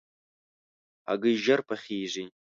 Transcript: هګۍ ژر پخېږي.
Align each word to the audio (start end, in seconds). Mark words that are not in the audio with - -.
هګۍ 1.09 1.35
ژر 1.43 1.59
پخېږي. 1.67 2.25